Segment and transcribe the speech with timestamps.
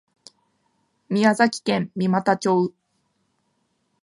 [1.09, 2.73] 宮崎県三股町